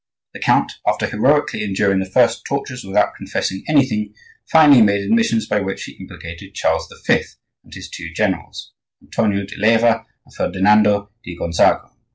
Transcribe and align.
The 0.33 0.39
count, 0.39 0.71
after 0.87 1.05
heroically 1.05 1.63
enduring 1.63 1.99
the 1.99 2.09
first 2.09 2.43
tortures 2.45 2.83
without 2.83 3.13
confessing 3.15 3.61
anything, 3.67 4.15
finally 4.51 4.81
made 4.81 5.01
admissions 5.01 5.47
by 5.47 5.59
which 5.61 5.83
he 5.83 5.91
implicated 5.91 6.55
Charles 6.55 6.91
V. 7.05 7.21
and 7.63 7.71
his 7.71 7.87
two 7.87 8.11
generals, 8.11 8.73
Antonio 8.99 9.45
di 9.45 9.57
Leyva 9.57 10.07
and 10.25 10.33
Ferdinando 10.33 11.11
di 11.23 11.35
Gonzago. 11.37 11.91